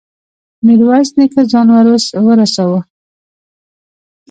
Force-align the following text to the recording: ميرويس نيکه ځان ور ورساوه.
ميرويس 0.65 1.09
نيکه 1.17 1.41
ځان 1.51 1.67
ور 1.73 1.85
ورساوه. 2.25 2.79